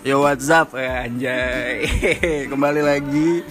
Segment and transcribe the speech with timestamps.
[0.00, 1.84] Yo what's up eh, anjay?
[2.52, 3.44] Kembali lagi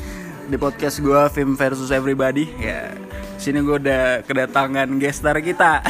[0.50, 2.50] di podcast gue Film versus Everybody.
[2.58, 2.98] Ya
[3.38, 5.86] sini gue udah kedatangan gestar kita.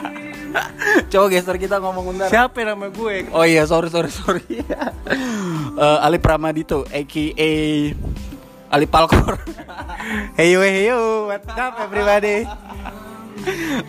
[1.12, 2.32] Coba gestar kita ngomong bentar.
[2.32, 3.28] Siapa nama gue?
[3.28, 4.44] Oh iya sorry sorry sorry.
[5.78, 7.52] Eh, Ali Pramadito aka
[8.72, 9.36] Ali Palkor.
[10.40, 12.48] Heyo heyo, what's up everybody?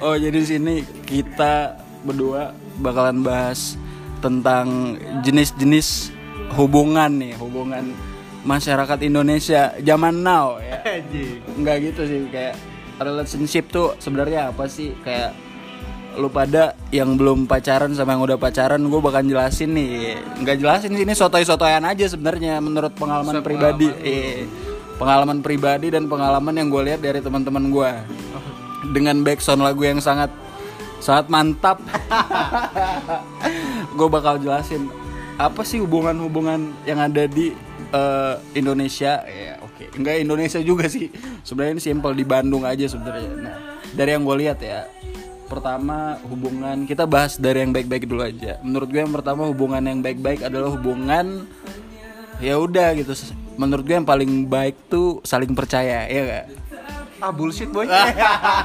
[0.03, 2.51] Oh jadi sini kita berdua
[2.83, 3.79] bakalan bahas
[4.19, 6.11] tentang jenis-jenis
[6.55, 7.95] hubungan nih hubungan
[8.43, 10.79] masyarakat Indonesia zaman now ya.
[11.59, 12.55] Nggak gitu sih kayak
[12.99, 14.95] relationship tuh sebenarnya apa sih?
[15.03, 15.35] Kayak
[16.19, 20.19] lu pada yang belum pacaran sama yang udah pacaran gue bakal jelasin nih.
[20.43, 23.87] Nggak jelasin sini sotoy-sotoyan aja sebenarnya menurut pengalaman pribadi.
[24.03, 24.43] eh,
[24.99, 27.91] pengalaman pribadi dan pengalaman yang gue lihat dari teman-teman gue
[28.91, 30.27] dengan backsound lagu yang sangat
[30.99, 31.79] sangat mantap
[33.95, 34.89] gue bakal jelasin
[35.39, 37.55] apa sih hubungan-hubungan yang ada di
[37.95, 39.23] eh, Indonesia.
[39.23, 39.95] Ya oke.
[39.95, 41.07] Enggak Indonesia juga sih.
[41.47, 43.31] Sebenarnya ini simpel di Bandung aja sebenarnya.
[43.39, 43.57] Nah
[43.95, 44.85] dari yang gue lihat ya
[45.49, 48.61] pertama hubungan kita bahas dari yang baik-baik dulu aja.
[48.61, 51.47] Menurut gue yang pertama hubungan yang baik-baik adalah hubungan
[52.43, 53.15] ya udah gitu.
[53.55, 56.45] Menurut gue yang paling baik tuh saling percaya ya gak?
[57.19, 57.83] Ah bullshit boy.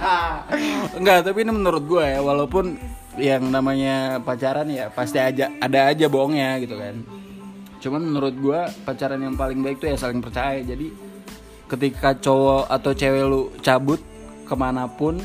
[0.98, 2.78] Enggak, tapi ini menurut gue ya, walaupun
[3.16, 6.94] yang namanya pacaran ya pasti aja ada aja bohongnya gitu kan.
[7.78, 10.58] Cuman menurut gue pacaran yang paling baik tuh ya saling percaya.
[10.58, 10.90] Jadi
[11.64, 14.00] ketika cowok atau cewek lu cabut
[14.42, 15.16] ke mana pun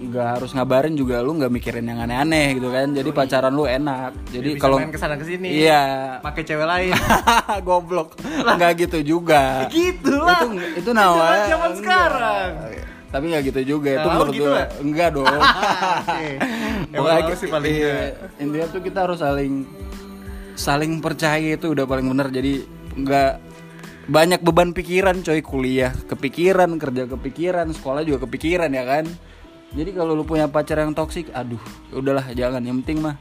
[0.00, 2.88] nggak harus ngabarin juga lu nggak mikirin yang aneh-aneh gitu kan.
[2.90, 4.12] Jadi pacaran lu enak.
[4.28, 5.48] Jadi Bisa kalau main ke sana ke sini.
[5.60, 6.92] iya Pakai cewek lain.
[7.68, 8.16] goblok
[8.50, 10.40] nggak gitu juga gitu lah.
[10.40, 12.50] itu itu nawa zaman sekarang.
[13.10, 15.26] tapi nggak gitu juga itu Nah, menurut gitu gue enggak dong.
[16.90, 19.62] Emang sih paling iya, intinya tuh kita harus saling
[20.58, 22.66] saling percaya itu udah paling benar jadi
[22.98, 23.32] nggak
[24.10, 25.38] banyak beban pikiran coy.
[25.38, 29.06] Kuliah kepikiran kerja kepikiran sekolah juga kepikiran ya kan?
[29.70, 31.62] Jadi kalau lu punya pacar yang toksik aduh
[31.94, 32.58] udahlah jangan.
[32.58, 33.16] Yang penting mah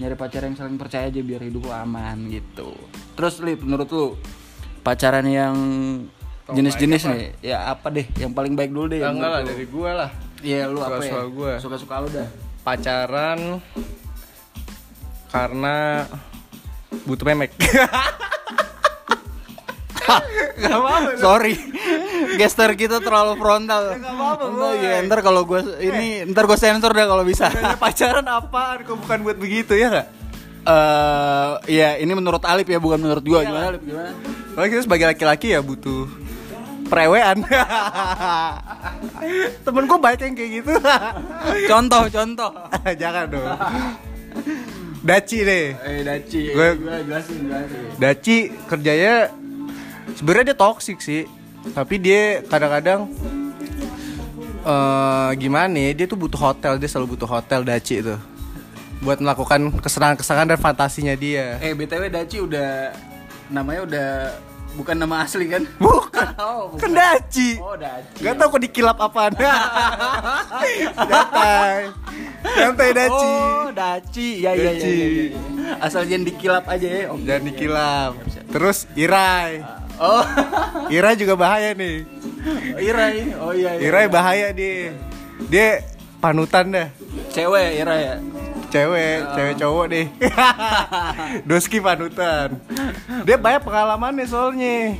[0.00, 2.72] nyari pacar yang saling percaya aja biar hidup lu aman gitu.
[3.12, 4.16] Terus lip menurut lu
[4.80, 5.56] pacaran yang
[6.48, 8.08] jenis-jenis nih ya apa deh?
[8.16, 10.10] Yang paling baik dulu deh Ya, enggak lah dari gue lah.
[10.40, 11.12] Iya lu apa ya?
[11.12, 11.52] Suka-suka gua.
[11.60, 12.28] Suka-suka lu dah.
[12.66, 13.62] Pacaran
[15.30, 16.02] karena
[17.06, 17.54] butuh memek.
[20.56, 21.14] Gak apa-apa.
[21.18, 21.54] Sorry,
[22.34, 23.94] gestar kita terlalu frontal.
[23.94, 27.54] Gak apa-apa, ya, ntar kalau gue ini, ntar gue sensor dah kalau bisa.
[27.78, 28.82] Pacaran apaan?
[28.82, 30.06] Kok bukan buat begitu ya gak?
[30.66, 33.40] Eh, ya ini menurut Alip ya, bukan menurut gue.
[33.46, 33.82] Gimana Alip?
[33.86, 34.10] Gimana?
[34.54, 36.25] Soalnya kita sebagai laki-laki ya butuh
[36.86, 37.42] perewean.
[39.64, 40.72] Temen gue banyak yang kayak gitu.
[41.70, 42.50] Contoh, contoh.
[43.02, 43.46] Jangan dong.
[45.02, 45.66] Daci deh.
[45.76, 46.40] Eh, Daci.
[46.50, 47.82] Gue- jelasin, jelasin.
[47.96, 48.36] Daci
[48.66, 49.30] kerjanya
[50.14, 51.22] sebenarnya dia toxic sih.
[51.66, 53.10] Tapi dia kadang-kadang
[54.66, 55.90] eh gimana ya?
[55.94, 58.16] Dia tuh butuh hotel, dia selalu butuh hotel Daci itu.
[59.02, 61.60] Buat melakukan kesenangan-kesenangan dan fantasinya dia.
[61.62, 62.90] Eh, BTW Daci udah
[63.46, 64.08] namanya udah
[64.76, 65.64] bukan nama asli kan?
[65.80, 66.04] Bukan.
[66.36, 67.56] Oh, Kan Daci.
[67.60, 68.20] Oh, Daci.
[68.20, 69.32] Gak tau kok dikilap apaan
[70.96, 71.88] Santai
[72.44, 74.28] Santai Daci Oh, Daci.
[74.40, 75.40] Ya, ya, ya, ya, ya, ya.
[75.80, 77.04] Asal jangan dikilap aja ya.
[77.08, 77.24] Oke.
[77.24, 78.10] Jangan dikilap
[78.48, 79.64] Terus Irai
[79.96, 80.24] Oh,
[80.88, 82.04] Irai juga bahaya nih
[82.76, 83.32] Irai.
[83.40, 83.82] Oh iya, iya.
[83.88, 84.92] Irai bahaya dia
[85.48, 85.68] Dia
[86.20, 86.88] panutan dah
[87.32, 88.14] Cewek Ira ya.
[88.68, 90.06] Cewek, cewek cowok deh
[91.48, 92.58] Doski panutan
[93.24, 94.94] Dia banyak pengalamannya soalnya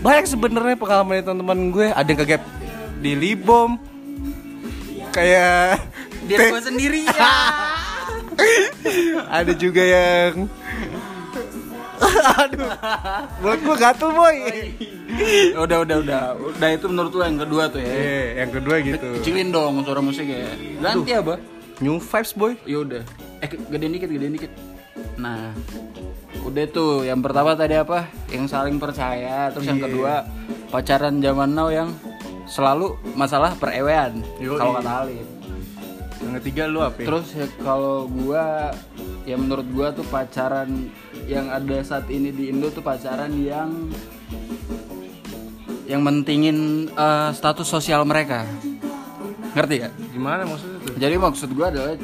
[0.00, 2.42] Banyak sebenarnya pengalaman teman-teman gue Ada yang kegap
[3.00, 3.76] di Libom
[5.10, 5.84] Kayak
[6.24, 7.32] Dia gue sendiri ya.
[9.40, 10.48] ada juga yang
[12.40, 12.72] aduh
[13.44, 14.36] mulut gua gatel boy
[15.52, 16.22] udah udah udah.
[16.56, 17.92] Udah itu menurut lu yang kedua tuh ya.
[17.92, 20.48] eh yang kedua gitu Kecilin dong suara musiknya.
[20.80, 21.36] Ganti apa?
[21.80, 23.02] New vibes boy Ya udah.
[23.40, 24.52] Eh gedein dikit, gedein dikit.
[25.16, 25.52] Nah,
[26.42, 28.04] udah tuh yang pertama tadi apa?
[28.28, 29.48] Yang saling percaya.
[29.50, 29.86] Terus yang Iya.
[29.88, 30.12] kedua
[30.68, 31.88] pacaran zaman now yang
[32.44, 34.20] selalu masalah perewean.
[34.36, 35.26] Kalau kata Alif.
[36.20, 37.06] yang ketiga lu apa ya?
[37.08, 38.76] Terus ya kalau gua
[39.24, 40.92] ya menurut gua tuh pacaran
[41.24, 43.88] yang ada saat ini di Indo tuh pacaran yang
[45.86, 48.44] yang mentingin eh, status sosial mereka.
[49.50, 49.88] Ngerti ya?
[50.10, 51.96] gimana maksudnya Jadi maksud gua adalah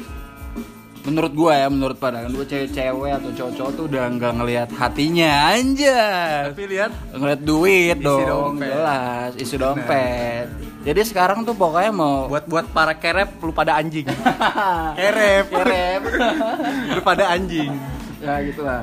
[1.03, 6.49] menurut gua ya, menurut pandangan gua cewek-cewek atau cowok-cowok tuh udah nggak ngelihat hatinya anjay.
[6.49, 8.25] tapi lihat Ngeliat duit Isi dong,
[8.57, 8.67] dompet.
[8.67, 10.45] jelas, isi dompet.
[10.81, 14.07] Jadi sekarang tuh pokoknya mau buat buat para kerep lu pada anjing
[14.99, 16.01] kerep kerep.
[16.95, 17.71] lu pada anjing
[18.17, 18.81] ya gitu lah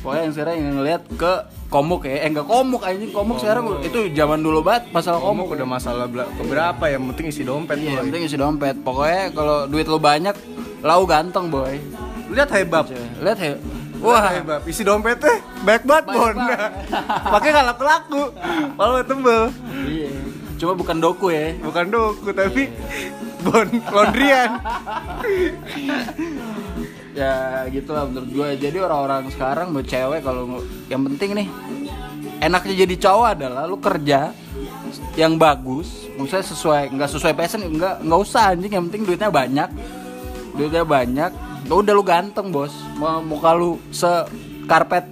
[0.00, 1.32] pokoknya yang sekarang yang ngeliat ke
[1.68, 2.24] komuk ya.
[2.24, 3.10] Eh enggak komuk anjing.
[3.10, 5.56] Komuk sekarang itu zaman dulu banget masalah Komuk komuk.
[5.58, 8.76] udah masalah keberapa yang penting isi dompet iya yang penting isi dompet.
[8.80, 10.34] Pokoknya kalau duit lo banyak
[10.80, 11.76] lau ganteng boy.
[12.28, 12.84] Lihat hebab.
[13.24, 13.56] lihat ya
[13.98, 14.62] Wah, hebab.
[14.62, 16.34] Isi dompetnya banyak banget, Bon.
[17.34, 18.22] Pakai nggak laku-laku.
[18.78, 19.42] Malah tebel.
[19.90, 20.10] iya.
[20.54, 21.50] Cuma bukan doku ya.
[21.58, 22.70] Bukan doku tapi
[23.42, 24.54] bon laundryan.
[27.18, 31.48] ya gitulah menurut gue jadi orang-orang sekarang buat cewek kalau yang penting nih
[32.38, 34.30] enaknya jadi cowok adalah lu kerja
[35.18, 38.72] yang bagus maksudnya sesuai nggak sesuai passion nggak nggak usah anjing.
[38.74, 39.70] Yang penting duitnya banyak
[40.58, 41.30] duitnya banyak.
[41.70, 42.74] Ya udah lu ganteng bos.
[42.98, 44.08] Mau muka lu se
[44.66, 45.06] karpet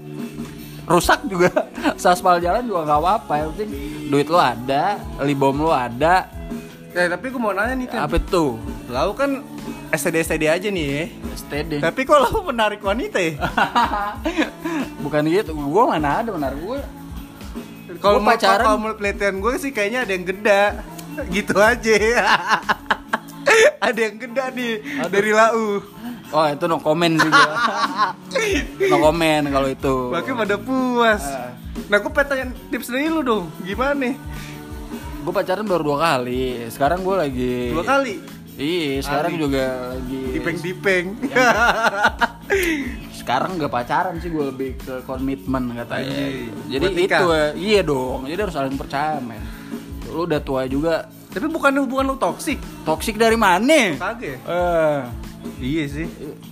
[0.86, 1.50] rusak juga
[2.02, 3.32] seaspal jalan juga nggak apa-apa.
[3.38, 3.70] Yang penting
[4.10, 6.26] duit lu ada libom lu ada.
[6.96, 8.00] Eh, tapi gue mau nanya nih, Tin.
[8.00, 8.56] apa itu?
[8.88, 9.44] Lau kan
[9.92, 11.04] STD STD aja nih ya.
[11.36, 13.38] STD Tapi kok lau menarik wanita ya?
[15.04, 16.80] bukan gitu gue mana ada benar gue
[17.96, 20.62] Kalau mau pacaran- kalau menurut penelitian gue sih kayaknya ada yang geda.
[21.32, 21.96] Gitu aja.
[23.88, 25.80] ada yang geda nih dari lau.
[26.28, 27.54] Oh itu no comment sih gua.
[28.90, 29.96] no comment kalau itu.
[30.12, 31.22] Makanya pada puas.
[31.24, 31.54] Ah.
[31.86, 33.46] Nah, gue pengen tips dari lu dong.
[33.62, 34.12] Gimana?
[35.22, 36.66] Gue pacaran baru dua kali.
[36.68, 37.54] Sekarang gue lagi.
[37.70, 38.14] Dua kali.
[38.56, 40.20] Iya sekarang juga lagi.
[40.32, 41.06] Dipeng-dipeng.
[43.20, 46.08] Sekarang gak pacaran sih gue lebih ke komitmen katanya.
[46.08, 46.54] Anjing.
[46.70, 47.26] Jadi itu
[47.58, 48.24] iya dong.
[48.24, 49.42] Jadi harus saling percaya men.
[50.08, 51.10] Lu udah tua juga.
[51.36, 52.56] Tapi bukan hubungan lu toksik.
[52.88, 53.92] Toksik dari mana?
[54.00, 54.40] Kagak.
[54.40, 55.00] Eh,
[55.60, 56.06] Iya sih.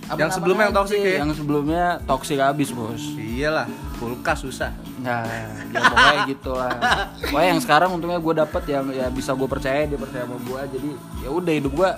[0.07, 1.15] apa yang sebelumnya yang toksik ya.
[1.19, 3.01] Yang sebelumnya toksik abis bos.
[3.17, 3.67] Iyalah,
[3.99, 4.71] kulkas susah.
[5.03, 5.25] Nah,
[5.67, 6.71] ya pokoknya gitu lah.
[7.19, 10.61] Pokoknya yang sekarang untungnya gue dapet yang ya bisa gue percaya dia percaya sama gue.
[10.79, 10.89] Jadi
[11.21, 11.89] ya udah hidup gue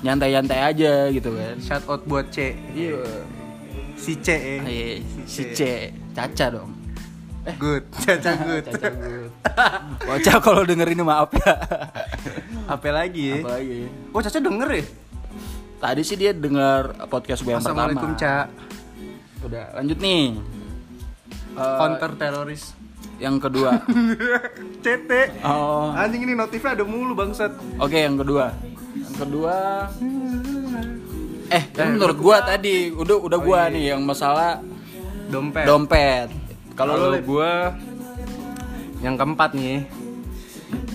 [0.00, 1.54] nyantai-nyantai aja gitu kan.
[1.60, 2.56] Shout out buat C.
[2.72, 3.02] Iya.
[3.92, 4.28] Si C.
[4.32, 4.60] eh.
[4.64, 4.88] Iya,
[5.28, 5.60] si C,
[6.10, 6.70] Caca dong.
[7.42, 7.82] Good.
[8.06, 8.64] Caca good.
[8.72, 9.30] Caca good.
[10.00, 11.54] Bocah kalau denger ini maaf ya.
[12.72, 13.42] Apa lagi?
[13.42, 13.90] Apa lagi?
[14.10, 14.84] Oh, Caca denger ya?
[15.82, 17.90] Tadi sih dia denger podcast gue yang pertama.
[17.90, 18.46] Assalamualaikum, Ca.
[19.42, 20.38] Udah, lanjut nih.
[21.52, 22.64] Eh, Counter teroris.
[23.18, 23.78] yang kedua.
[24.78, 25.10] CT.
[25.42, 27.54] Oh, Anjing ini notifnya ada mulu bangsat.
[27.78, 28.50] Oke, yang kedua.
[28.94, 29.54] Yang kedua
[31.46, 34.58] Eh, ini menurut gua tadi udah udah gua nih yang masalah
[35.28, 35.66] Dompet.
[35.68, 36.28] dompet.
[36.72, 37.76] Kalau gua
[39.02, 39.84] yang keempat nih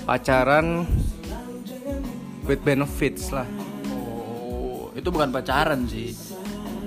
[0.08, 0.88] pacaran
[2.48, 3.46] with benefits lah.
[3.92, 6.16] Oh, itu bukan pacaran sih.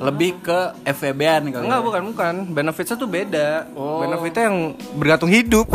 [0.01, 0.59] Lebih ke
[0.89, 1.65] FVB-an kali.
[1.69, 1.87] Enggak, ya.
[1.87, 2.35] bukan, bukan.
[2.57, 3.69] Benefitsnya tuh beda.
[3.77, 4.01] Oh.
[4.01, 4.59] Benefitnya yang
[4.97, 5.69] bergantung hidup.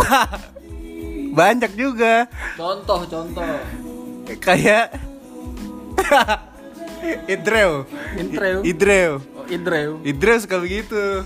[1.40, 2.26] Banyak juga.
[2.58, 3.54] Contoh, contoh.
[4.42, 4.98] Kayak
[7.30, 7.86] Idreo.
[8.18, 8.58] Intreu.
[8.66, 9.14] Idreo.
[9.38, 9.92] Oh, Idreu.
[10.02, 11.22] Idreo suka begitu.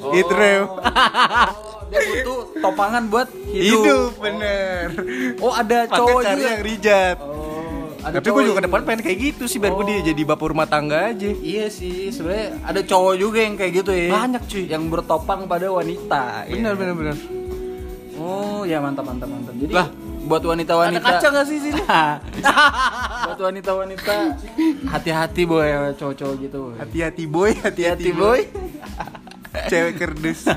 [0.00, 0.12] Oh.
[0.12, 0.62] Idreo.
[1.92, 3.84] Dia butuh topangan buat Hidup.
[3.84, 4.10] hidup.
[4.16, 4.84] bener.
[5.38, 6.40] Oh, ada Pakai cowok juga.
[6.40, 7.16] yang rijat.
[7.20, 10.22] Oh, ada Tapi gue juga ke depan pengen kayak gitu sih biar gue dia jadi
[10.24, 11.28] bapak rumah tangga aja.
[11.28, 14.08] Iya sih, sebenarnya ada cowok juga yang kayak gitu ya.
[14.08, 14.64] Banyak, cuy.
[14.66, 16.48] Yang bertopang pada wanita.
[16.48, 16.78] Bener ya.
[16.80, 17.16] bener bener.
[18.16, 19.52] Oh, ya mantap mantap mantap.
[19.52, 19.88] Jadi Lah,
[20.22, 21.82] buat wanita-wanita Ada kaca gak sih sini?
[23.28, 24.14] buat wanita-wanita
[24.88, 26.60] hati-hati boy cowok-cowok gitu.
[26.80, 28.40] Hati-hati boy, Hati-hati boy.
[29.66, 30.46] Cewek kerdus.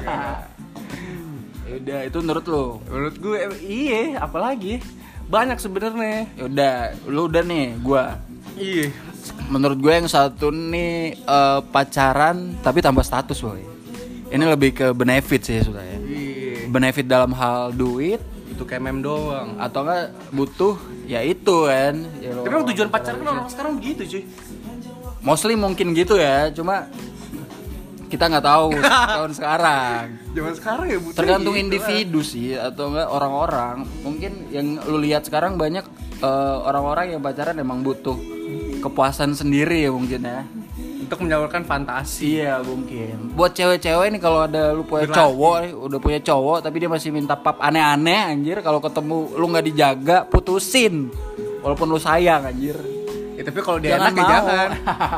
[1.66, 2.66] Ya udah, itu menurut lu.
[2.86, 4.86] Menurut gue em- iya, apalagi
[5.26, 6.30] banyak sebenarnya.
[6.32, 6.76] Ya udah,
[7.06, 8.22] lu udah nih gua.
[8.56, 8.94] Iya.
[9.48, 13.66] Menurut gue yang satu nih eh, pacaran tapi tambah status boy.
[14.30, 15.98] Ini lebih ke benefit sih sebenarnya.
[16.00, 16.70] Iya.
[16.70, 19.58] Benefit dalam hal duit Itu kayak mem doang.
[19.58, 21.98] atau enggak butuh ya itu kan.
[22.22, 24.24] Ya lo- Tapi tujuan pacaran kan orang sekarang begitu cuy.
[25.20, 26.86] Mostly mungkin gitu ya, cuma
[28.16, 28.68] kita nggak tahu
[29.12, 30.04] tahun sekarang.
[30.32, 33.76] Zaman sekarang ya butuh Tergantung gitu, individu sih atau enggak orang-orang.
[34.08, 35.84] Mungkin yang lu lihat sekarang banyak
[36.24, 38.16] eh, orang-orang yang pacaran emang butuh
[38.80, 40.48] kepuasan sendiri ya mungkin ya.
[41.06, 42.42] Untuk menyalurkan fantasi.
[42.42, 43.38] Iya mungkin.
[43.38, 45.22] Buat cewek-cewek nih kalau ada lu punya Berlatih.
[45.22, 45.56] cowok,
[45.86, 50.18] udah punya cowok tapi dia masih minta pap aneh-aneh anjir kalau ketemu lu nggak dijaga
[50.26, 51.14] putusin.
[51.62, 52.78] Walaupun lu sayang anjir.
[53.36, 54.70] Ya, tapi kalau dia enak ya jangan.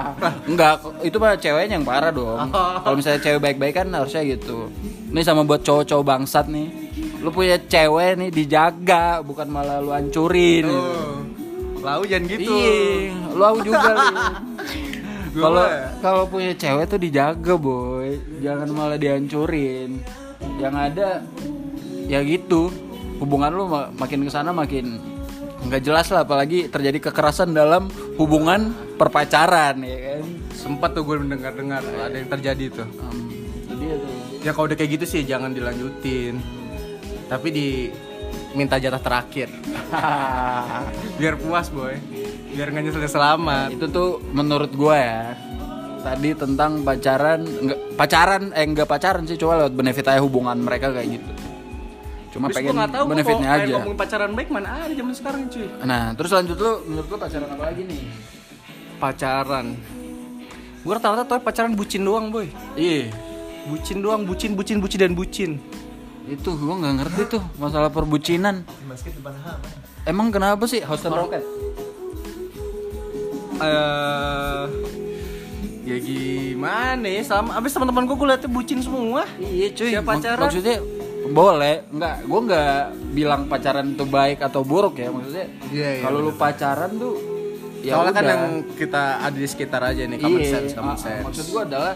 [0.50, 0.74] Enggak,
[1.06, 2.50] itu mah ceweknya yang parah dong.
[2.82, 4.74] Kalau misalnya cewek baik-baik kan harusnya gitu.
[5.14, 6.68] Ini sama buat cowok-cowok bangsat nih.
[7.22, 10.66] Lu punya cewek nih dijaga, bukan malah lu hancurin.
[10.66, 11.22] Tuh.
[11.86, 12.52] Lau jangan gitu.
[12.52, 13.94] Iya, lu juga
[15.38, 15.66] Kalau
[16.02, 18.18] kalau punya cewek tuh dijaga, boy.
[18.42, 20.02] Jangan malah dihancurin.
[20.58, 21.10] Yang ada
[22.10, 22.74] ya gitu.
[23.22, 25.17] Hubungan lu ma- makin ke sana makin
[25.68, 30.24] nggak jelas lah apalagi terjadi kekerasan dalam hubungan perpacaran ya kan.
[30.58, 32.90] sempat tuh gue mendengar dengar ada yang terjadi tuh.
[33.04, 33.30] Um,
[34.42, 36.40] ya kalau udah kayak gitu sih jangan dilanjutin.
[37.28, 37.68] Tapi di
[38.56, 39.52] minta jatah terakhir.
[41.20, 41.96] Biar puas boy.
[42.56, 43.76] Biar nggak nyesel selamat.
[43.78, 45.24] Itu tuh menurut gua ya
[46.08, 50.96] tadi tentang pacaran enggak pacaran eh enggak pacaran sih coba lewat benefit aja hubungan mereka
[50.96, 51.32] kayak gitu
[52.38, 53.74] cuma Terus pengen gua tahu benefitnya aja.
[53.82, 55.66] ngomongin pacaran baik mana ada zaman sekarang cuy.
[55.82, 58.02] Nah terus lanjut lu menurut lu pacaran apa lagi nih?
[59.02, 59.66] Pacaran.
[60.86, 62.48] Gue rata-rata tau pacaran bucin doang boy.
[62.78, 63.10] Iya.
[63.68, 65.58] Bucin doang bucin bucin bucin dan bucin.
[66.30, 68.62] Itu gua nggak ngerti tuh masalah perbucinan.
[70.06, 70.86] Emang kenapa sih?
[70.86, 71.42] Houston Rocket?
[73.58, 74.64] Eh
[75.88, 77.24] ya gimana ya?
[77.26, 79.26] Sama abis teman-teman gue gue liatnya bucin semua.
[79.42, 79.90] Iya cuy.
[79.96, 80.46] Siapa pacaran?
[80.46, 80.78] maksudnya
[81.32, 82.80] boleh nggak gua nggak
[83.16, 87.14] bilang pacaran itu baik atau buruk ya maksudnya Iya, iya, kalau lu pacaran tuh
[87.84, 88.34] ya soalnya kan udah.
[88.34, 88.44] yang
[88.76, 91.94] kita ada di sekitar aja nih common Iya, sense common ah, sense Maksud gua adalah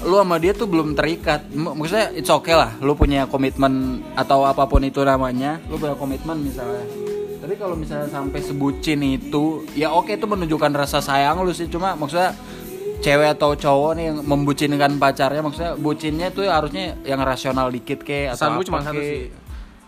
[0.00, 1.44] lu sama dia tuh belum terikat.
[1.52, 6.40] Maksudnya it's okay lah, lu punya komitmen atau apa pun itu namanya, lu punya komitmen
[6.40, 6.88] misalnya.
[7.40, 11.96] Tapi kalau misalnya sampai sebucin itu, ya oke itu menunjukkan rasa sayang lu sih, cuma
[12.00, 12.32] maksudnya
[13.00, 18.36] cewek atau cowok nih yang membucinkan pacarnya maksudnya bucinnya tuh harusnya yang rasional dikit kek
[18.36, 19.32] atau pesan gue apa cuma satu sih.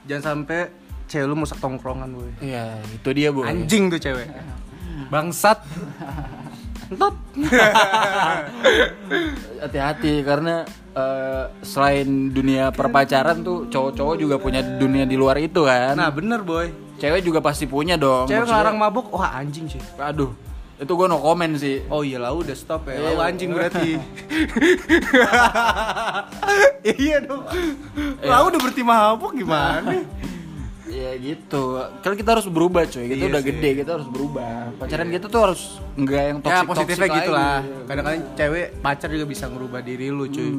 [0.09, 0.61] Jangan sampai
[1.07, 2.33] cewek lu musak tongkrongan boy.
[2.41, 3.45] Iya, itu dia, Bu.
[3.45, 4.27] anjing tuh cewek.
[5.13, 5.61] Bangsat.
[6.93, 7.17] Entot
[9.65, 10.61] hati-hati karena
[10.93, 15.97] eh, selain dunia perpacaran tuh cowok-cowok juga punya dunia di luar itu kan.
[15.97, 16.69] nah bener boy.
[17.01, 18.31] Cewek juga pasti punya dong.
[18.31, 20.31] cewek ngelarang mabuk wah anjing sih Aduh,
[20.75, 21.85] itu gue no comment sih.
[21.87, 22.97] Oh iya lah udah stop ya.
[22.97, 23.09] Iya.
[23.09, 23.99] Lau anjing berarti.
[26.99, 27.45] iya dong.
[28.21, 29.93] Lau udah berarti mabuk gimana?
[30.85, 31.81] Ya gitu.
[32.01, 33.07] Kan kita harus berubah coy.
[33.07, 33.49] Kita Iya udah sih.
[33.49, 34.77] gede, kita harus berubah.
[34.77, 35.63] Pacaran kita tuh harus
[35.95, 37.59] enggak yang ya toxic positifnya gitu lah.
[37.87, 40.51] Kadang-kadang cewek pacar juga bisa ngerubah diri lu cuy.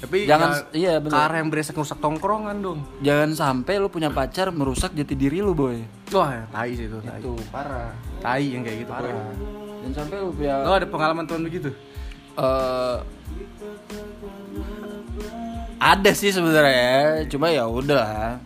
[0.00, 1.12] Tapi Jangan- jangan iya, bener.
[1.14, 2.80] arah yang beresek rusak tongkrongan dong.
[3.00, 5.76] Jangan sampai lu punya pacar merusak jati diri lu, boy.
[6.10, 7.20] Wah, tai sih itu, tai.
[7.20, 7.92] Itu parah.
[8.20, 8.90] Tai yang kayak gitu.
[8.90, 9.32] Parah.
[9.80, 11.72] Dan sampai lu punya Lo ada pengalaman teman begitu?
[12.32, 12.96] eh
[15.80, 18.36] ada sih sebenarnya, cuma ya udah.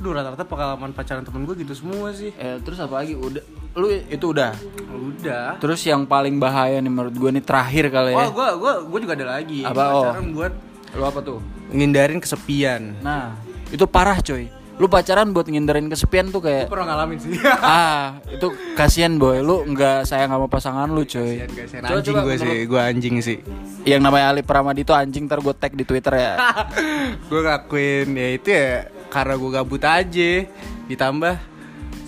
[0.00, 2.32] Duh rata-rata pengalaman pacaran temen gue gitu semua sih.
[2.34, 3.12] Eh, terus apa lagi?
[3.12, 3.44] Udah,
[3.76, 4.56] lu itu udah.
[4.88, 5.60] Udah.
[5.60, 8.32] Terus yang paling bahaya nih menurut gue nih terakhir kali Oh, ya.
[8.32, 9.60] gue gua gua juga ada lagi.
[9.60, 10.04] Apa, oh?
[10.08, 10.52] Pacaran buat
[10.96, 11.38] Lu apa tuh?
[11.68, 12.96] ngindarin kesepian.
[13.04, 13.36] Nah,
[13.68, 14.48] itu parah coy.
[14.80, 17.36] Lu pacaran buat ngindarin kesepian tuh Gue kayak pernah ngalamin sih.
[17.60, 19.44] ah, itu kasihan boy.
[19.44, 21.44] Lu nggak sayang sama pasangan lu coy.
[21.44, 21.80] Kasian, kasian.
[21.84, 23.38] Coba- anjing gue sih, gue anjing sih.
[23.84, 26.32] Yang namanya Ali Pramadito anjing ntar gue tag di Twitter ya.
[27.28, 28.72] gue ngakuin ya itu ya
[29.12, 30.32] karena gue gabut aja.
[30.88, 31.34] Ditambah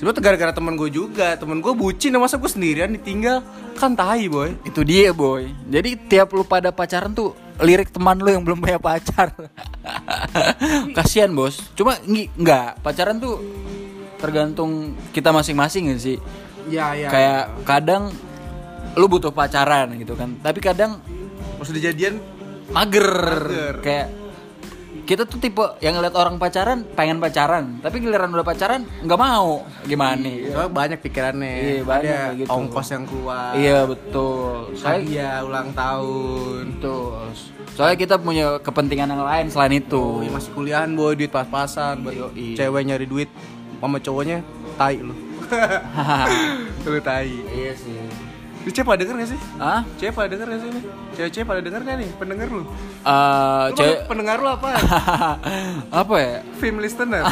[0.00, 3.45] sebetulnya gara-gara temen gue juga, temen gue bucin, masa gue sendirian ditinggal
[3.76, 4.57] kan tahi boy.
[4.64, 5.45] itu dia boy.
[5.69, 9.33] Jadi tiap lu pada pacaran tuh lirik teman lu yang belum punya pacar.
[10.97, 11.62] kasihan bos.
[11.78, 11.97] Cuma
[12.37, 13.38] nggak pacaran tuh
[14.19, 16.19] tergantung kita masing-masing gak sih.
[16.71, 17.09] Ya ya.
[17.11, 18.14] Kayak kadang
[18.99, 20.38] lu butuh pacaran gitu kan.
[20.42, 20.99] Tapi kadang
[21.59, 22.19] udah jadian
[22.75, 23.09] mager.
[23.09, 23.75] Mager.
[23.83, 24.22] kayak
[25.12, 29.61] kita tuh tipe yang ngeliat orang pacaran pengen pacaran tapi giliran udah pacaran nggak mau
[29.85, 31.52] gimana nih soalnya banyak pikirannya.
[31.52, 32.49] Iya, banyak Ada gitu.
[32.49, 33.52] ongkos yang keluar.
[33.52, 36.62] iya betul saya Hadiah ulang tahun.
[36.73, 37.28] betul
[37.73, 42.00] soalnya kita punya kepentingan yang lain selain itu Oh, iya, masih kuliahan boy, duit pas-pasan
[42.00, 42.57] buat Yoi.
[42.57, 43.28] cewek nyari duit
[43.76, 44.40] sama cowoknya
[44.75, 45.12] tai lu.
[46.85, 47.28] lu tai.
[47.50, 48.00] iya sih
[48.62, 49.40] Lu cewek pada denger gak sih?
[49.57, 50.85] ah Cewek pada denger gak sih nih?
[51.12, 52.11] Cewek-cewek pada denger gak nih?
[52.14, 52.62] Pendengar lu?
[52.62, 54.69] Eh, Lu cewek pendengar lu apa?
[56.00, 57.23] apa ya Film listener?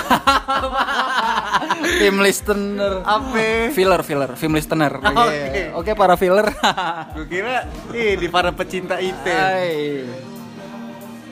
[1.92, 3.70] film listener apa?
[3.70, 5.62] filler filler film listener oke Oke.
[5.72, 6.46] oke para filler
[7.14, 10.04] Gue kira ih di para pecinta item Hai.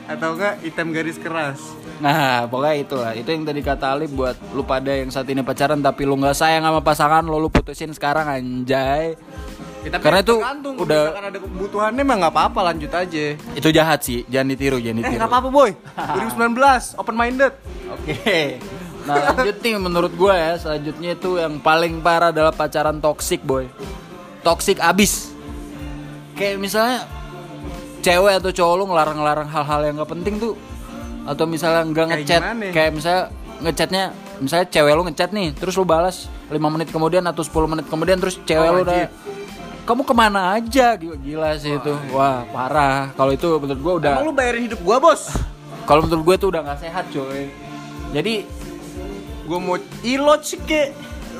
[0.07, 1.59] atau enggak item garis keras.
[1.99, 3.11] Nah, pokoknya itulah.
[3.11, 6.33] Itu yang tadi kata Alif buat lu pada yang saat ini pacaran tapi lu nggak
[6.33, 9.13] sayang sama pasangan lo, lu putusin sekarang anjay.
[9.79, 13.25] Ya, tapi Karena itu tergantung, udah misalkan ada kebutuhannya mah nggak apa-apa lanjut aja.
[13.55, 15.17] itu jahat sih, jangan ditiru, jangan Eh ditiru.
[15.17, 15.71] nggak apa-apa boy.
[15.95, 17.53] 2019 open minded.
[17.89, 18.59] Oke.
[19.01, 23.71] Nah, lanjut nih menurut gua ya, selanjutnya itu yang paling parah adalah pacaran toksik, boy.
[24.39, 25.31] Toksik abis.
[26.35, 27.07] Kayak misalnya
[27.99, 30.55] cewek atau cowok lu ngelarang-larang hal-hal yang gak penting tuh
[31.21, 32.65] atau misalnya nggak Kayak ngechat gimana?
[32.69, 33.23] kayak misalnya
[33.59, 34.03] ngechatnya
[34.39, 36.15] misalnya cewek lu ngechat nih terus lu balas
[36.47, 39.11] 5 menit kemudian atau 10 menit kemudian terus cewek Oh, lu udah.
[39.89, 44.13] Kamu ke mana aja gila, gila sih itu wah parah kalau itu menurut gua udah
[44.21, 45.33] Emang lu bayarin hidup gua bos?
[45.89, 47.49] kalau menurut gue tuh udah nggak sehat coy
[48.13, 48.45] jadi
[49.49, 50.93] Gua mau ilot sih ke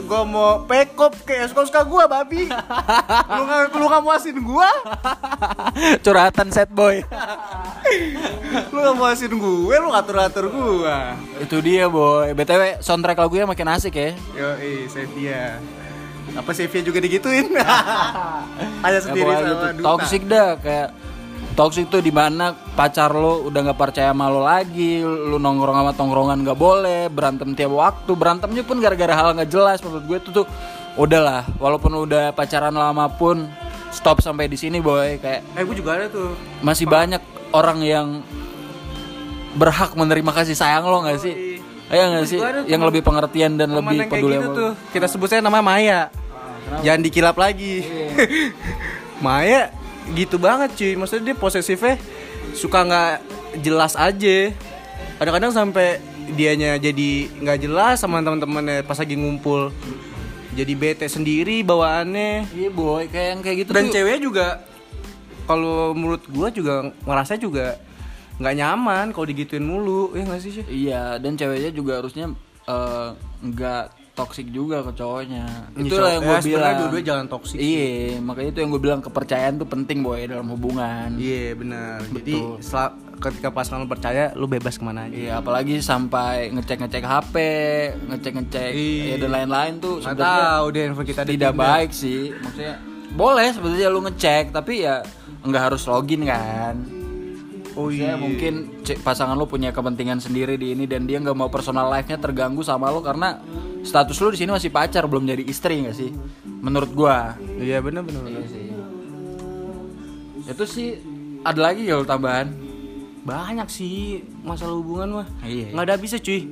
[0.10, 2.50] gua mau pekop kayak suka-suka gua babi.
[3.38, 4.66] lu nggak lu nggak muasin gua,
[6.04, 7.06] Curhatan set boy.
[8.74, 11.14] lu nggak muasin gue, lu ngatur-ngatur gua.
[11.38, 12.34] Itu dia boy.
[12.34, 14.18] BTW soundtrack lagunya makin asik ya.
[14.34, 15.62] Yo, eh, Sevia.
[16.34, 17.50] Apa Sevia juga digituin?
[18.84, 19.86] Hanya sendiri sama Duta.
[19.86, 20.90] Toxic dah kayak
[21.52, 25.92] toxic tuh di mana pacar lo udah nggak percaya sama lo lagi, lu nongkrong sama
[25.92, 30.30] tongkrongan nggak boleh, berantem tiap waktu, berantemnya pun gara-gara hal nggak jelas menurut gue itu
[30.32, 30.46] tuh
[30.96, 33.44] udahlah, walaupun udah pacaran lama pun
[33.92, 36.32] stop sampai di sini boy kayak Eh, gue juga ada tuh.
[36.64, 37.20] masih banyak
[37.52, 38.08] orang yang
[39.52, 41.60] berhak menerima kasih sayang lo nggak sih?
[41.90, 42.40] Iya nggak sih?
[42.70, 44.56] Yang lebih pengertian dan lebih peduli gitu lo.
[44.56, 44.72] tuh.
[44.94, 46.02] Kita sebut saya namanya Maya.
[46.80, 47.84] Jangan dikilap lagi.
[49.26, 49.74] Maya
[50.12, 50.94] gitu banget cuy.
[50.96, 51.96] Maksudnya dia posesifnya
[52.52, 53.14] suka nggak
[53.60, 54.54] jelas aja.
[55.18, 56.00] Kadang-kadang sampai
[56.30, 59.74] dianya jadi nggak jelas sama teman-temannya pas lagi ngumpul.
[60.52, 62.50] Jadi bete sendiri bawaannya.
[62.52, 63.94] Iya boy, kayak yang kayak gitu Dan tuh.
[63.96, 64.48] cewek juga
[65.46, 66.74] kalau menurut gua juga
[67.04, 67.78] ngerasa juga
[68.40, 72.32] nggak nyaman kalau digituin mulu ya nggak sih sih Iya, dan ceweknya juga harusnya
[72.64, 73.10] eh,
[73.42, 73.84] nggak
[74.20, 75.46] toksik juga ke cowoknya.
[75.74, 76.80] Ini Itulah yang ya, gue sebenarnya bilang.
[76.82, 77.58] dua-dua jangan toksik.
[77.58, 81.16] Iya, makanya itu yang gue bilang kepercayaan tuh penting boy dalam hubungan.
[81.16, 82.04] Iya benar.
[82.12, 82.60] Jadi Betul.
[82.60, 85.12] sel- ketika pasangan lu percaya, lu bebas ke mana aja.
[85.12, 87.36] Iya, apalagi sampai ngecek-ngecek HP,
[88.06, 89.04] ngecek-ngecek Iya.
[89.06, 92.32] ya dan lain-lain tuh sebenarnya tahu deh handphone kita tidak baik sih.
[92.34, 92.76] Maksudnya
[93.12, 95.04] boleh sebetulnya lu ngecek, tapi ya
[95.42, 96.76] nggak harus login kan.
[97.80, 98.20] Oh iya.
[98.20, 102.20] mungkin cek- pasangan lu punya kepentingan sendiri di ini dan dia nggak mau personal life-nya
[102.20, 103.40] terganggu sama lu karena
[103.88, 106.12] status lu di sini masih pacar belum jadi istri nggak sih?
[106.60, 107.40] Menurut gua.
[107.56, 108.28] Iya benar benar.
[108.28, 108.44] benar.
[108.52, 108.68] sih.
[110.44, 111.00] Itu sih
[111.48, 112.52] ada lagi ya tambahan.
[113.24, 115.28] Banyak sih masalah hubungan mah.
[115.48, 115.72] Iya.
[115.72, 116.52] Nggak ada habisnya cuy.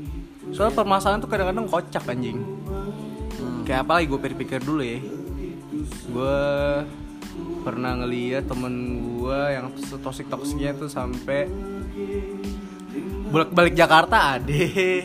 [0.55, 2.39] Soal permasalahan tuh kadang-kadang kocak anjing.
[3.67, 5.03] Kayak apa lagi gue pikir dulu ya.
[6.07, 6.39] Gue
[7.67, 8.74] pernah ngeliat temen
[9.19, 9.67] gue yang
[9.99, 11.51] toksik toksiknya tuh sampai
[13.27, 15.03] bolak balik Jakarta ade.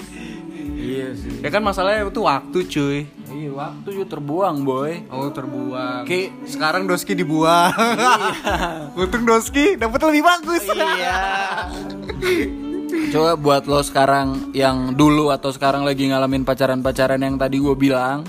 [0.83, 1.43] Iya sih.
[1.43, 2.99] ya kan masalahnya itu waktu cuy.
[3.33, 5.11] Iya, waktu juga terbuang, boy.
[5.11, 6.07] Oh terbuang.
[6.07, 7.75] Ki- sekarang Doski dibuang.
[8.99, 10.63] Untung Doski dapat lebih bagus.
[10.71, 11.19] Iya.
[13.11, 18.23] Coba buat lo sekarang yang dulu atau sekarang lagi ngalamin pacaran-pacaran yang tadi gue bilang,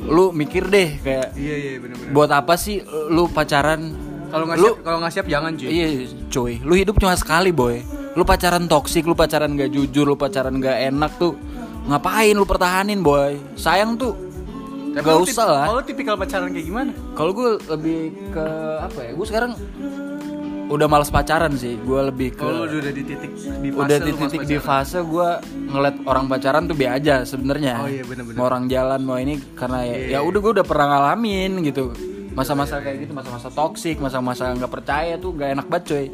[0.00, 2.12] lu mikir deh kayak Iya iya benar-benar.
[2.12, 3.92] buat apa sih lu pacaran?
[4.30, 5.68] Kalau nggak siap kalau nggak siap jangan cuy.
[5.68, 5.88] Iya,
[6.30, 6.52] cuy.
[6.62, 7.82] Lu hidup cuma sekali, boy.
[8.14, 11.34] Lu pacaran toksik, lu pacaran gak jujur, lu pacaran gak enak tuh.
[11.86, 13.38] Ngapain lu pertahanin, boy?
[13.54, 14.14] Sayang tuh
[14.90, 15.66] Tapi gak usah lah.
[15.70, 16.90] Kalau tipikal pacaran kayak gimana?
[17.14, 17.98] Kalau gue lebih
[18.34, 18.46] ke
[18.82, 19.10] apa ya?
[19.14, 19.54] Gue sekarang
[20.70, 21.74] udah males pacaran sih.
[21.82, 25.28] Gue lebih ke Kalau udah di titik di fase udah di titik di fase gue
[25.74, 27.74] ngeliat orang pacaran tuh biasa aja sebenarnya.
[27.82, 28.38] Oh iya, bener-bener.
[28.38, 31.90] Mau orang jalan mau ini karena ya, ya udah gue udah pernah ngalamin gitu.
[32.30, 36.06] Masa-masa kayak gitu, masa-masa toksik, masa-masa nggak percaya tuh gak enak banget coy.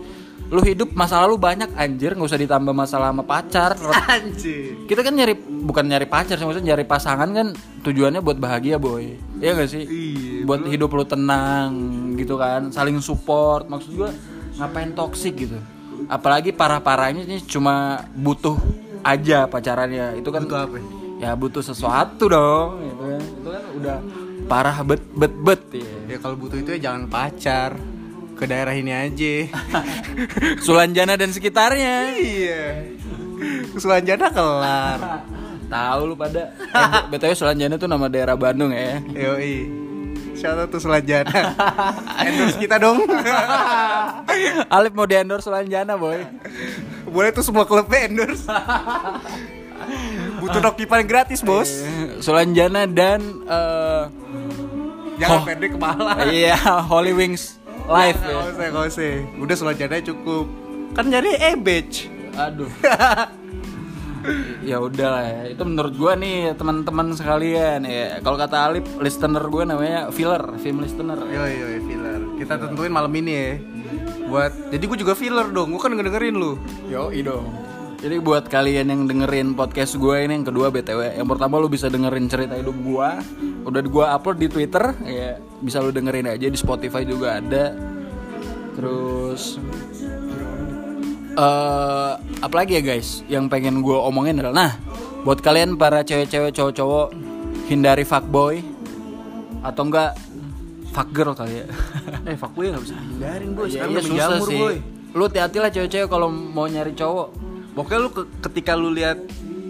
[0.47, 3.75] Lu hidup masalah lu banyak anjir, nggak usah ditambah masalah sama pacar.
[4.15, 4.87] Anjir.
[4.87, 7.51] Kita kan nyari bukan nyari pacar sih, maksudnya nyari pasangan kan
[7.83, 9.19] tujuannya buat bahagia boy.
[9.43, 9.85] Iya gak sih?
[9.85, 11.71] Iya, buat hidup lu tenang
[12.15, 13.67] gitu kan, saling support.
[13.67, 14.11] Maksud gua
[14.57, 15.59] ngapain toksik gitu.
[16.07, 18.57] Apalagi parah-parahnya ini cuma butuh
[19.01, 20.21] aja pacarannya.
[20.21, 20.77] Itu kan Butuh apa?
[21.17, 23.21] Ya butuh sesuatu dong gitu kan.
[23.23, 23.97] Itu kan udah
[24.47, 25.93] parah bet bet bet ya.
[26.13, 27.77] Ya kalau butuh itu ya jangan pacar.
[28.37, 29.49] Ke daerah ini aja.
[30.67, 32.13] Sulanjana dan sekitarnya.
[32.21, 32.85] iya.
[33.81, 35.01] Sulanjana kelar.
[35.67, 36.53] Tahu lu pada.
[36.61, 39.01] Eh, BTW Sulanjana tuh nama daerah Bandung ya.
[39.17, 39.86] Yoi.
[40.37, 41.33] Shout out to Sulanjana.
[42.21, 43.01] Endorse kita dong.
[44.75, 46.21] Alif mau di endorse Sulanjana boy.
[47.07, 48.45] Boleh tuh semua klubnya endorse.
[50.37, 51.71] Butuh Noki paling gratis, Bos.
[51.71, 54.03] Eh, Sulanjana dan eh,
[55.17, 55.45] Jangan Oh.
[55.45, 56.29] pendek kepala.
[56.29, 58.37] iya Holy Wings Live ya.
[58.37, 59.13] Gak usah, gak usah.
[59.39, 60.45] Udah Sulanjana cukup.
[60.93, 62.13] Kan nyari e-badge.
[62.35, 62.69] Aduh.
[64.71, 65.43] ya udah lah ya.
[65.55, 70.83] itu menurut gua nih teman-teman sekalian ya kalau kata Alif listener gue namanya filler film
[70.83, 72.21] listener Yoi, yoi, filler.
[72.37, 73.51] Kita tentuin malam ini ya.
[74.27, 75.73] Buat jadi gue juga filler dong.
[75.73, 76.59] Gue kan ngedengerin lu.
[76.89, 81.57] yo dong jadi buat kalian yang dengerin podcast gue ini yang kedua btw yang pertama
[81.57, 83.09] lu bisa dengerin cerita hidup gue
[83.65, 87.73] udah gue upload di twitter ya bisa lu dengerin aja di spotify juga ada
[88.77, 89.57] terus
[91.37, 94.73] eh apalagi ya guys yang pengen gue omongin adalah nah
[95.21, 97.13] buat kalian para cewek-cewek cowok-cowok
[97.67, 98.65] hindari fuckboy
[99.61, 100.17] atau enggak
[100.91, 101.67] fuck girl kali ya
[102.27, 103.67] Eh, fuck gue gak bisa hindarin boy.
[103.67, 104.77] Ya, Sekarang iya, udah susah sih boy.
[105.13, 107.29] lu hati-hati lah cewek-cewek kalau mau nyari cowok
[107.73, 109.21] Pokoknya lu ke- ketika lu lihat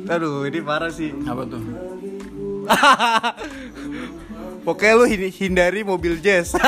[0.07, 1.11] Aduh, ini parah sih.
[1.21, 1.59] apa tuh
[4.63, 6.55] Pokoknya lu hin- hindari mobil jazz.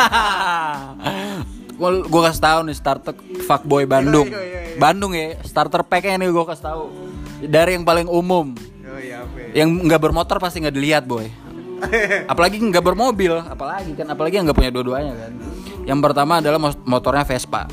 [1.78, 4.26] Gua kasih tahu nih starter fuckboy Bandung.
[4.26, 4.67] Iya, iya, iya.
[4.78, 6.84] Bandung ya, starter packnya nih gua kasih tahu.
[7.38, 9.54] Dari yang paling umum, oh iya, apa?
[9.54, 11.26] yang nggak bermotor pasti nggak dilihat boy.
[12.32, 15.32] Apalagi nggak bermobil, apalagi kan, apalagi yang nggak punya dua-duanya kan.
[15.86, 17.70] Yang pertama adalah motornya Vespa.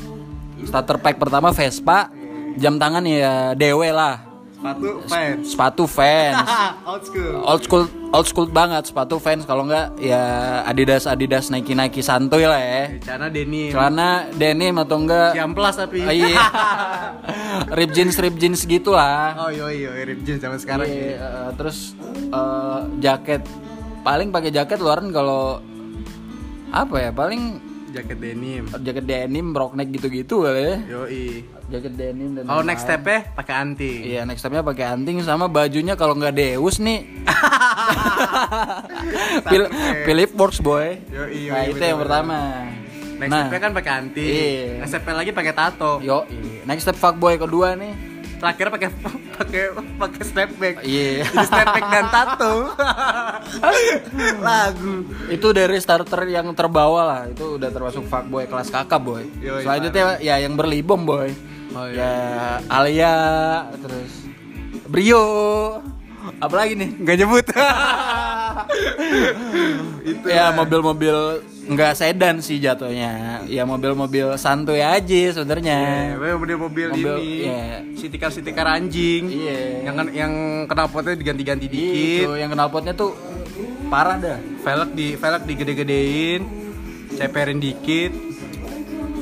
[0.62, 2.14] Starter pack pertama Vespa,
[2.54, 4.22] jam tangan ya DW lah.
[4.68, 5.42] Sepatu fans.
[5.46, 6.48] Sepatu fans.
[6.90, 7.32] Old school.
[7.42, 10.22] old school old school banget sepatu fans kalau nggak ya
[10.62, 13.68] Adidas Adidas Nike Nike santuy lah ya Celana denim.
[13.68, 16.00] celana denim atau enggak Ciamplas tapi.
[16.00, 16.38] Ah, iya
[17.76, 21.18] rib jeans rib jeans gitu lah Oh iya iya rip jeans zaman sekarang Iya, ya.
[21.18, 21.92] eh, terus
[22.24, 23.42] eh, jaket
[24.00, 25.58] paling pakai jaket luaran kalau
[26.68, 27.58] apa ya paling
[27.96, 28.62] Jaket denim.
[28.76, 31.24] jaket denim rock neck gitu-gitu kali ya Yoi.
[31.66, 33.02] jaket denim dan Oh next lain-lain.
[33.02, 33.98] stepnya pakai anting.
[34.04, 37.04] Iya, next stepnya pakai anting sama bajunya kalau nggak Deus nih.
[39.46, 39.70] Phil-
[40.04, 41.00] Philip Works boy.
[41.06, 42.04] Yoi, yoi, nah, itu betul, yang betul.
[42.04, 42.36] pertama.
[43.16, 44.28] Next nah, stepnya kan pakai anting.
[44.28, 44.66] Iya.
[44.78, 45.92] Next stepnya lagi pakai tato.
[46.00, 46.18] yo,
[46.64, 47.92] next step fuckboy kedua nih.
[48.36, 48.88] Terakhir pakai
[49.36, 49.62] pakai
[49.96, 50.74] pakai step back.
[50.84, 51.24] Iya.
[51.24, 52.54] Jadi step back dan tato.
[54.46, 54.94] Lagu.
[55.32, 57.22] itu dari starter yang terbawa lah.
[57.32, 59.24] Itu udah termasuk fuckboy kelas kakap boy.
[59.40, 61.32] Yoi, Selanjutnya ya yang berlibom boy.
[61.76, 62.00] Oh, iya.
[62.00, 62.14] Ya
[62.72, 63.14] Alia
[63.80, 64.12] terus
[64.86, 65.24] Brio.
[66.42, 66.90] Apalagi nih?
[67.00, 67.46] Nggak nyebut.
[70.10, 75.78] Itu ya mobil-mobil nggak sedan sih jatuhnya ya mobil-mobil santuy aja sebenarnya
[76.14, 77.42] Ya, mobil-mobil Mobil, ini.
[77.42, 77.82] iya.
[77.92, 79.26] Sitikar-sitikar anjing.
[79.26, 79.82] Iya.
[79.84, 80.32] Yang yang
[80.66, 82.26] knalpotnya diganti-ganti itu dikit.
[82.38, 83.18] yang knalpotnya tuh
[83.86, 86.42] parah dah velg di velg digede-gedein
[87.12, 88.12] ceperin dikit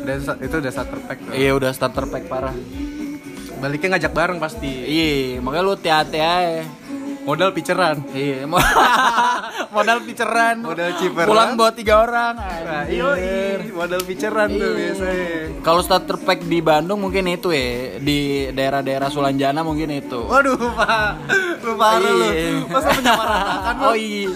[0.04, 1.33] dan itu udah starter pack tuh.
[1.33, 2.57] iya udah starter pack parah
[3.54, 6.64] baliknya ngajak bareng pasti iya makanya lu hati-hati aja
[7.24, 8.44] modal piceran iya.
[8.44, 8.60] Mo-
[9.74, 11.26] modal piceran Modal ciperan.
[11.26, 12.34] pulang bawa tiga orang.
[12.37, 14.78] Nah, yoi, modal piceran tuh Iya.
[14.78, 15.28] biasanya.
[15.60, 17.96] Kalau starter pack di Bandung mungkin itu ya.
[17.98, 18.18] Di
[18.50, 20.20] daerah-daerah Sulanjana mungkin itu.
[20.22, 21.10] Waduh pak.
[21.60, 22.24] Lu parah lu.
[22.24, 22.50] Iya.
[22.66, 23.84] masa menyamaratakan lu?
[23.84, 24.28] Oh iya.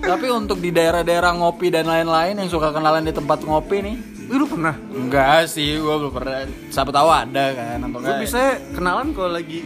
[0.00, 3.96] Tapi untuk di daerah-daerah ngopi dan lain-lain yang suka kenalan di tempat ngopi nih,
[4.28, 4.76] lu pernah?
[4.90, 6.44] Enggak sih, gua belum pernah.
[6.68, 8.20] Siapa tahu ada kan atau lu enggak.
[8.20, 9.64] bisa kenalan kalau lagi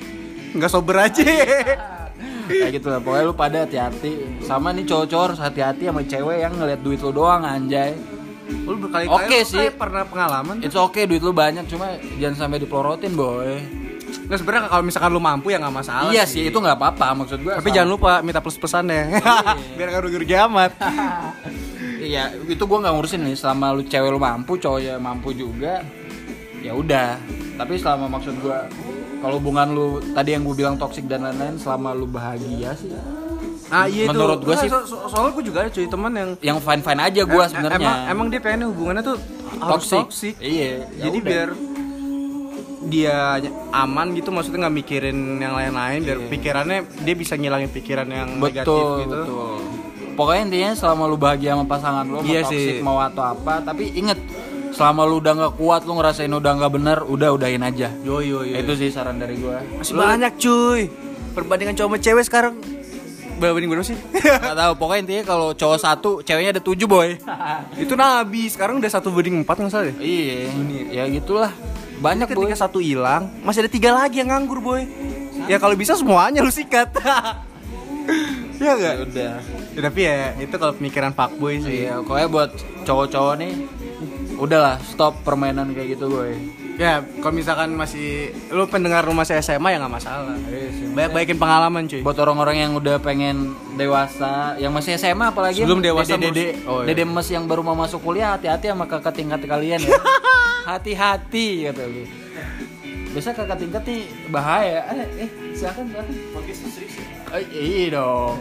[0.49, 1.23] nggak sober aja
[2.49, 2.99] Kayak gitu lah.
[2.99, 4.13] Pokoknya lu pada hati-hati.
[4.41, 7.93] Sama nih cowok-cowok harus hati-hati sama cewek yang ngeliat duit lu doang anjay.
[8.49, 9.69] lu berkali-kali Oke lu sih.
[9.69, 13.61] pernah pengalaman It's okay duit lu banyak cuma jangan sampai dipelorotin, boy.
[14.09, 17.45] nggak sebenarnya kalau misalkan lu mampu ya nggak masalah iya sih, itu nggak apa-apa maksud
[17.45, 17.61] gua.
[17.61, 19.21] Tapi jangan lupa minta plus pesannya.
[19.77, 20.73] Biar nggak rugi-rugi amat.
[21.99, 23.37] Iya, itu gua nggak ngurusin nih.
[23.37, 25.83] Selama lu cewek lu mampu, cowoknya mampu juga,
[26.63, 27.19] ya udah.
[27.59, 28.65] Tapi selama maksud gua,
[29.18, 32.90] kalau hubungan lu tadi yang gua bilang toksik dan lain-lain, selama lu bahagia sih,
[33.68, 36.31] Ah iya Menurut gua Nggak, sih- so- so- soalnya gue juga ada cuy teman yang
[36.40, 37.76] yang fine fine aja gua em- sebenarnya.
[37.76, 39.16] Emang, emang dia pengennya hubungannya tuh
[39.61, 40.00] harus toksik.
[40.00, 40.35] toksik.
[40.40, 40.88] Iya.
[40.88, 41.28] ya Jadi udah.
[41.28, 41.48] biar
[42.81, 43.16] dia
[43.70, 48.64] aman gitu maksudnya nggak mikirin yang lain-lain biar pikirannya dia bisa ngilangin pikiran yang negatif
[48.64, 49.18] betul gitu.
[49.20, 49.57] betul.
[50.14, 52.81] Pokoknya intinya selama lu bahagia sama pasangan lu, mau Iya toksik sih.
[52.81, 54.16] mau atau apa, tapi inget
[54.79, 57.91] selama lu udah nggak kuat, lu ngerasain udah nggak bener, udah udahin aja.
[58.07, 58.55] Yo yo yo.
[58.55, 59.59] Itu sih saran dari gua.
[59.75, 60.87] masih banyak cuy.
[61.35, 62.55] Perbandingan cowok sama cewek sekarang
[63.38, 63.95] berbanding berapa sih?
[64.43, 67.14] Gak tahu, pokoknya intinya kalau cowok satu, ceweknya ada tujuh boy.
[67.83, 69.95] itu nabi sekarang udah satu banding empat nggak salah ya?
[70.03, 70.38] Iya,
[70.91, 71.55] ya gitulah.
[72.03, 72.51] Banyak boy.
[72.51, 74.83] ketika satu hilang masih ada tiga lagi yang nganggur boy
[75.47, 77.47] ya kalau bisa semuanya lu sikat ya
[78.59, 79.33] Ya enggak udah.
[79.77, 82.51] ya, tapi ya itu kalau pemikiran fuckboy sih Iya, pokoknya buat
[82.83, 83.53] cowok-cowok nih,
[84.38, 86.31] udahlah stop permainan kayak gitu boy.
[86.79, 91.38] ya kalau misalkan masih lu pendengar lu masih SMA ya nggak masalah Iya banyak baikin
[91.38, 96.14] pengalaman cuy Buat orang-orang yang udah pengen dewasa, yang masih SMA apalagi Sebelum yang dewasa
[96.14, 96.94] dede, harus- oh, iya.
[96.94, 99.94] dede mes yang baru mau masuk kuliah, hati-hati sama kakak tingkat kalian ya.
[100.70, 102.03] Hati-hati kata lu.
[103.09, 104.85] Biasa kakak tingkat nih bahaya.
[104.92, 106.07] Eh, eh silakan silakan.
[107.35, 108.37] Eh, iya dong.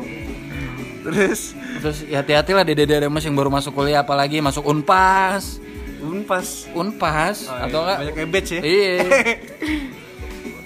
[1.07, 5.62] terus Terus ya hati-hati lah dede-dede mas yang baru masuk kuliah apalagi masuk Unpas.
[5.99, 7.83] Unpas Unpas Oh, atau iya.
[7.83, 7.97] enggak?
[7.99, 8.95] banyak ebet ya Iya.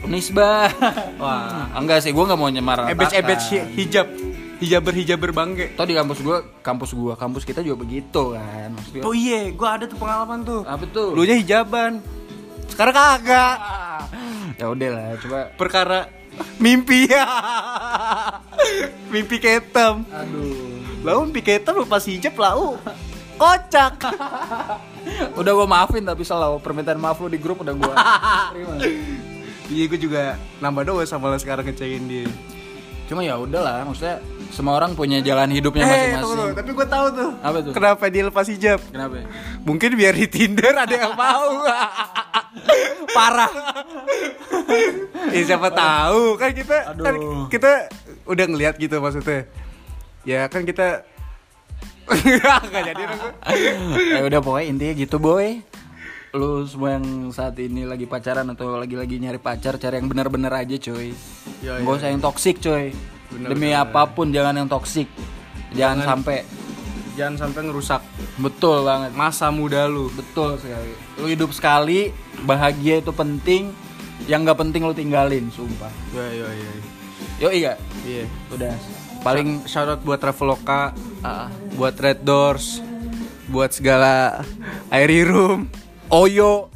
[0.01, 0.67] Unisba.
[1.15, 2.89] wah enggak sih, gua nggak mau nyemar.
[2.89, 3.39] ebet ebet
[3.71, 4.07] hijab
[4.57, 8.69] hijaber hijaber bangke Tau di kampus gua, kampus gua, kampus kita juga begitu kan.
[8.71, 11.13] Maksudnya, oh iya gua ada tuh pengalaman tuh apa tuh?
[11.13, 12.01] lu nya hijaban
[12.67, 13.55] sekarang kagak
[14.59, 15.39] ya udah lah, coba.
[15.53, 15.99] perkara
[16.57, 17.25] mimpi ya
[19.13, 20.81] mimpi ketem Aduh.
[21.03, 22.79] lau mimpi ketem lu pas hijab lau
[23.41, 23.93] kocak
[25.39, 27.93] Udah gua maafin tapi selalu permintaan maaf lu di grup udah gua
[28.53, 28.77] terima.
[29.65, 30.21] iya gue juga
[30.59, 32.29] nambah doa sama lo sekarang ngecekin dia
[33.03, 36.23] Cuma ya udahlah, maksudnya semua orang punya jalan hidupnya Eh, masing-masing.
[36.23, 36.55] tunggu.
[36.55, 37.29] tapi gue tahu tuh.
[37.43, 37.71] Apa tuh?
[37.75, 38.79] Kenapa dia lepas hijab?
[38.87, 39.27] Kenapa?
[39.61, 41.59] Mungkin biar di Tinder ada yang mau.
[43.11, 43.51] Parah.
[45.27, 47.51] eh, siapa tahu kan kita kan Aduh.
[47.51, 47.91] kita
[48.23, 49.43] udah ngelihat gitu maksudnya.
[50.23, 51.03] Ya kan kita
[52.07, 53.33] Gak jadi dong gue.
[54.17, 55.61] ya udah pokoknya intinya gitu boy.
[56.31, 60.79] Lu semua yang saat ini lagi pacaran atau lagi-lagi nyari pacar cari yang bener-bener aja
[60.79, 61.11] coy.
[61.59, 62.95] Ya, nggak usah yang toksik coy.
[63.31, 65.07] Demi apa pun jangan yang toksik
[65.75, 66.43] jangan, sampai
[67.19, 68.01] Jangan sampai ngerusak.
[68.39, 69.11] Betul banget.
[69.11, 70.07] Masa muda lu.
[70.15, 70.95] betul sekali.
[71.19, 72.15] Lu hidup sekali
[72.47, 73.75] bahagia itu penting.
[74.31, 75.91] Yang nggak penting lu tinggalin sumpah.
[76.15, 76.71] Ya ya ya.
[77.41, 77.73] yo iya
[78.07, 78.25] Iya.
[78.55, 78.71] udah.
[79.21, 80.95] Paling Shout out buat Traveloka,
[81.73, 82.81] buat Red Doors,
[83.47, 84.41] buat segala
[84.89, 85.69] Airy Room,
[86.07, 86.67] oyo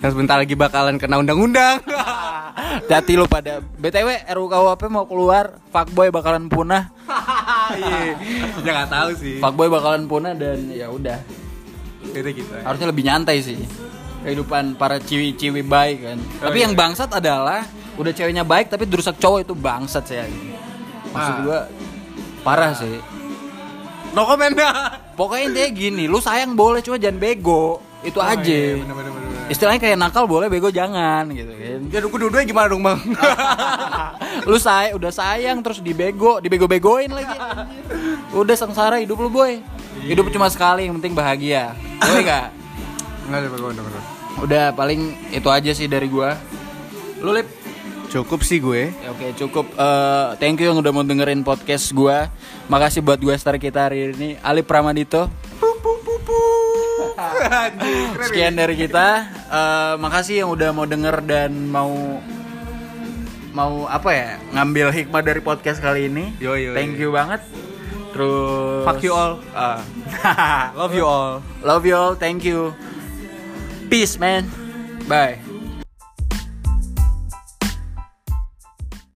[0.00, 1.78] yang sebentar lagi bakalan kena undang-undang.
[2.90, 6.92] Hati lu pada BTW RUKUHP mau keluar Fuckboy bakalan punah
[7.72, 8.12] Iya,
[8.60, 9.36] ya nggak tahu sih.
[9.40, 11.16] Fuckboy bakalan punah dan ya udah
[12.04, 12.52] Itu gitu.
[12.52, 12.60] ya.
[12.62, 13.56] harusnya lebih nyantai sih
[14.20, 19.42] kehidupan para ciwi-ciwi baik kan tapi yang bangsat adalah udah ceweknya baik tapi dirusak cowok
[19.42, 20.28] itu bangsat saya
[21.08, 21.40] maksud Ah.
[21.40, 21.58] gua
[22.42, 23.00] parah sih
[24.12, 24.52] No comment
[25.16, 27.80] pokoknya intinya gini lu sayang boleh cuma jangan bego.
[28.02, 28.42] Itu aja.
[28.42, 29.46] iya, bener-bener.
[29.46, 31.80] istilahnya kayak nakal boleh bego jangan gitu kan.
[31.86, 32.98] Ya dulu dua-duanya gimana dong bang?
[34.50, 37.38] lu say udah sayang terus dibego dibego-begoin lagi.
[38.34, 39.62] Udah sengsara hidup lu boy.
[40.02, 41.78] Hidup cuma sekali yang penting bahagia.
[42.02, 42.46] Iya enggak
[43.30, 43.48] Enggak ada
[44.42, 46.34] udah paling itu aja sih dari gua.
[47.22, 47.61] Lu lip
[48.12, 48.92] Cukup sih gue.
[48.92, 49.72] Ya, Oke cukup.
[49.72, 52.28] Eh, Thank you yang udah mau dengerin podcast gua.
[52.68, 54.36] Makasih buat gue star kita hari ini.
[54.44, 55.32] Alip Pramadito.
[58.28, 59.24] Sekian dari kita.
[59.48, 62.20] Eh, Makasih yang udah mau denger dan mau
[63.52, 66.36] Mau apa ya Ngambil hikmah dari podcast kali ini.
[66.36, 67.08] Yo, yo, Thank yo.
[67.08, 67.40] you banget.
[68.12, 69.40] Terus Fuck you all.
[69.56, 69.80] Ah.
[70.80, 71.40] Love you all.
[71.64, 72.12] Love you all.
[72.12, 72.76] Thank you.
[73.88, 74.52] Peace man.
[75.08, 75.51] Bye